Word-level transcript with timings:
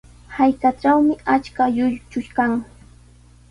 Hallqatrawmi 0.37 1.15
achka 1.35 1.63
lluychu 1.77 2.21
kan. 2.41 2.53